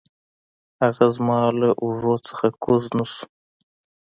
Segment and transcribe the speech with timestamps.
[0.81, 3.25] هغه زما له اوږو نه کوز نه شو.